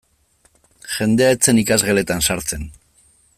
[0.93, 2.67] Jendea ez zen ikasgeletan sartzen.